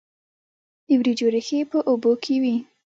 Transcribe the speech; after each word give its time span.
د 0.87 0.89
وریجو 0.99 1.27
ریښې 1.33 1.59
په 1.71 1.77
اوبو 1.89 2.11
کې 2.23 2.35
وي. 2.41 2.55